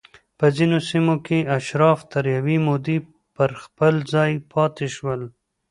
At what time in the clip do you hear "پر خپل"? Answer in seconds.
3.35-3.93